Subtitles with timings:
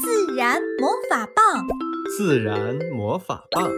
[0.00, 1.66] 自然魔法棒，
[2.16, 3.68] 自然魔法棒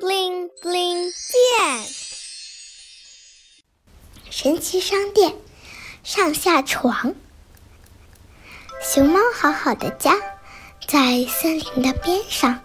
[0.00, 1.86] ，bling bling 变。
[4.30, 5.34] 神奇商店，
[6.02, 7.14] 上下床。
[8.82, 10.14] 熊猫好好的家，
[10.86, 12.60] 在森林的边上，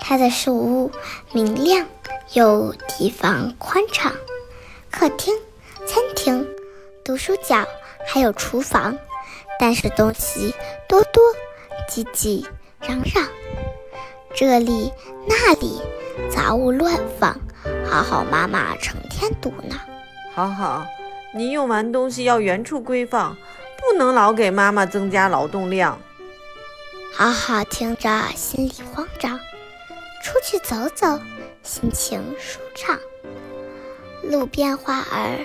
[0.00, 0.92] 它的树屋
[1.32, 1.86] 明亮
[2.32, 4.14] 又地方宽敞，
[4.90, 5.34] 客厅、
[5.86, 6.48] 餐厅、
[7.04, 7.66] 读书角
[8.06, 8.96] 还有厨房。
[9.58, 10.54] 但是东西
[10.88, 11.22] 多多，
[11.88, 12.44] 叽叽
[12.80, 13.28] 嚷嚷，
[14.34, 14.92] 这里
[15.26, 15.80] 那里
[16.30, 17.38] 杂物乱放，
[17.84, 19.74] 好好妈妈成天嘟囔
[20.34, 20.86] ：“好好，
[21.34, 23.36] 你用完东西要原处归放，
[23.76, 26.00] 不能老给妈妈增加劳动量。”
[27.12, 29.38] 好好听着心里慌张，
[30.22, 31.18] 出去走走，
[31.62, 32.98] 心情舒畅。
[34.22, 35.44] 路边花儿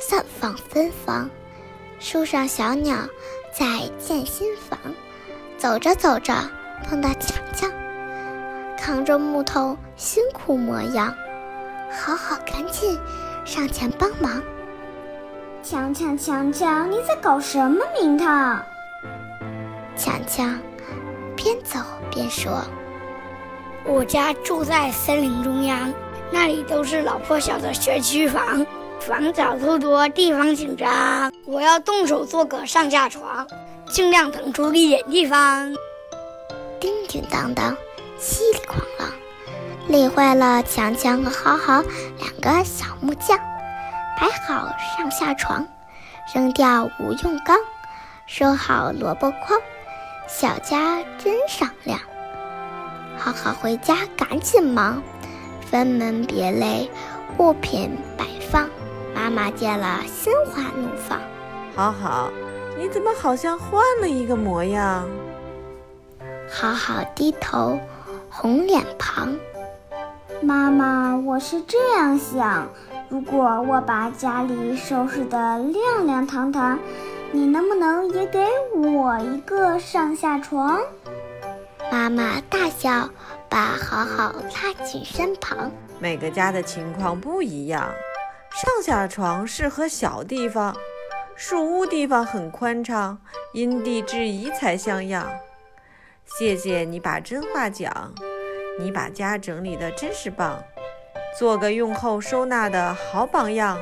[0.00, 1.30] 散放芬芳，
[2.00, 2.96] 树上小鸟。
[3.50, 4.78] 在建新房，
[5.58, 6.32] 走着走着
[6.84, 7.68] 碰到强强，
[8.78, 11.12] 扛着木头辛苦模样，
[11.90, 12.96] 好好赶紧
[13.44, 14.40] 上前帮忙。
[15.60, 18.62] 强强强强，你在搞什么名堂？
[19.96, 20.56] 强强
[21.34, 22.62] 边走边说
[23.84, 25.92] ：“我家住在森林中央，
[26.30, 28.64] 那里都是老破小的学区房。”
[29.00, 33.46] 房角度多，地方紧张，我要动手做个上下床，
[33.88, 35.72] 尽量腾出一点地方。
[36.78, 37.76] 叮叮当当，
[38.18, 39.06] 稀里哐啷，
[39.88, 41.82] 累坏了强强和好好
[42.18, 43.38] 两个小木匠。
[44.20, 45.66] 摆好上下床，
[46.34, 47.56] 扔掉无用钢，
[48.26, 49.58] 收好萝卜筐，
[50.28, 51.98] 小家真敞亮。
[53.16, 55.02] 好好回家赶紧忙，
[55.70, 56.90] 分门别类，
[57.38, 58.68] 物品摆放。
[59.18, 61.18] 妈妈见了，心花怒放。
[61.74, 62.30] 好好，
[62.78, 65.08] 你怎么好像换了一个模样？
[66.48, 67.80] 好好低头，
[68.30, 69.36] 红脸庞。
[70.40, 72.68] 妈妈，我是这样想：
[73.08, 76.78] 如果我把家里收拾得亮亮堂堂，
[77.32, 80.80] 你能不能也给我一个上下床？
[81.90, 83.10] 妈妈大笑，
[83.48, 85.72] 把好好拉进身旁。
[85.98, 87.84] 每个家的情况不一样。
[88.60, 90.76] 上下床适合小地方，
[91.36, 93.16] 树屋地方很宽敞，
[93.52, 95.30] 因地制宜才像样。
[96.24, 98.12] 谢谢你把真话讲，
[98.80, 100.60] 你把家整理的真是棒，
[101.38, 103.78] 做个用后收纳的好榜样，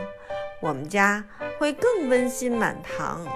[0.61, 1.25] 我们家
[1.59, 3.27] 会更温馨满堂。